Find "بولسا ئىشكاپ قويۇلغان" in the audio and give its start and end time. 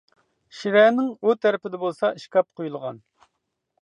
1.85-2.99